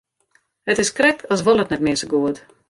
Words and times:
It 0.65 0.79
is 0.83 0.91
krekt 0.99 1.21
as 1.35 1.43
wol 1.45 1.63
it 1.65 1.71
net 1.75 1.83
mear 1.85 1.97
sa 1.99 2.09
goed. 2.15 2.37